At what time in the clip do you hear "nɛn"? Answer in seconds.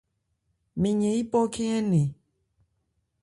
1.89-2.07